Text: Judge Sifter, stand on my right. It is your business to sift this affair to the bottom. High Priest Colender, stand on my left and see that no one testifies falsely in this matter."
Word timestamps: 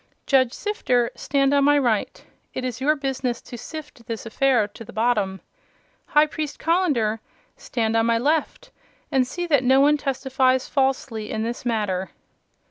Judge 0.25 0.51
Sifter, 0.53 1.11
stand 1.13 1.53
on 1.53 1.63
my 1.63 1.77
right. 1.77 2.25
It 2.55 2.65
is 2.65 2.81
your 2.81 2.95
business 2.95 3.39
to 3.43 3.55
sift 3.55 4.07
this 4.07 4.25
affair 4.25 4.67
to 4.69 4.83
the 4.83 4.91
bottom. 4.91 5.41
High 6.07 6.25
Priest 6.25 6.57
Colender, 6.57 7.19
stand 7.55 7.95
on 7.95 8.07
my 8.07 8.17
left 8.17 8.71
and 9.11 9.27
see 9.27 9.45
that 9.45 9.63
no 9.63 9.79
one 9.79 9.97
testifies 9.97 10.67
falsely 10.67 11.29
in 11.29 11.43
this 11.43 11.67
matter." 11.67 12.09